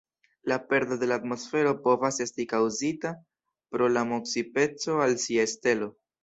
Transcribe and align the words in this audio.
La 0.51 0.55
perdo 0.69 0.95
de 1.01 1.09
la 1.11 1.17
atmosfero 1.21 1.73
povas 1.87 2.17
esti 2.25 2.45
kaŭzita 2.53 3.11
pro 3.77 3.91
la 3.99 4.03
proksimeco 4.13 4.99
al 5.07 5.15
sia 5.27 5.47
stelo. 5.55 5.93